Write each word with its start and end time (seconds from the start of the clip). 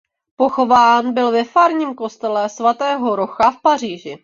Pochován 0.35 1.13
byl 1.13 1.31
ve 1.31 1.43
farním 1.43 1.95
kostele 1.95 2.49
svatého 2.49 3.15
Rocha 3.15 3.51
v 3.51 3.61
Paříži. 3.61 4.17